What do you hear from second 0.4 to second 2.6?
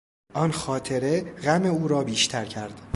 خاطره غم او را بیشتر